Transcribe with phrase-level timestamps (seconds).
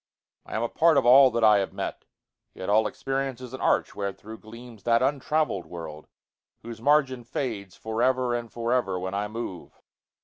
[0.47, 2.05] I am a part of all that I have met;
[2.55, 6.07] Yet all experience is an arch wherethro'Gleams that untravell'd world,
[6.63, 9.79] whose margin fadesFor ever and for ever when I move.